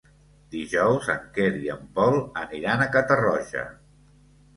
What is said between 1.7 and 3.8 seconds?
en Pol aniran a Catarroja.